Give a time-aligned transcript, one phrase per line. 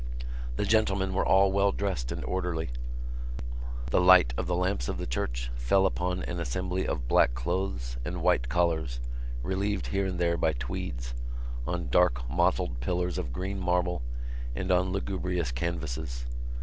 [0.55, 2.71] The gentlemen were all well dressed and orderly.
[3.91, 7.97] The light of the lamps of the church fell upon an assembly of black clothes
[8.03, 8.99] and white collars,
[9.43, 11.13] relieved here and there by tweeds,
[11.67, 14.01] on dark mottled pillars of green marble
[14.55, 16.25] and on lugubrious canvases.